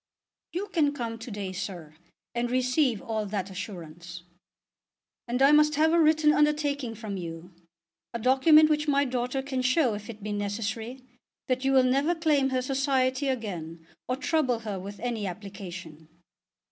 "You 0.51 0.67
can 0.73 0.93
come 0.93 1.19
to 1.19 1.29
day, 1.29 1.51
sir, 1.53 1.95
and 2.33 2.49
receive 2.49 3.03
all 3.03 3.27
that 3.27 3.51
assurance." 3.51 4.23
"And 5.27 5.43
I 5.43 5.51
must 5.51 5.75
have 5.75 5.93
a 5.93 5.99
written 5.99 6.33
undertaking 6.33 6.95
from 6.95 7.17
you, 7.17 7.53
a 8.11 8.17
document 8.17 8.67
which 8.67 8.87
my 8.87 9.05
daughter 9.05 9.43
can 9.43 9.61
show 9.61 9.93
if 9.93 10.09
it 10.09 10.23
be 10.23 10.31
necessary, 10.31 11.03
that 11.47 11.63
you 11.63 11.71
will 11.71 11.83
never 11.83 12.15
claim 12.15 12.49
her 12.49 12.63
society 12.63 13.27
again 13.27 13.85
or 14.07 14.15
trouble 14.15 14.61
her 14.61 14.79
with 14.79 14.99
any 15.01 15.27
application." 15.27 16.09